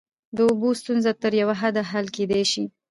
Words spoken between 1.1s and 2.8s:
تر یوه حده حل کیدای شي.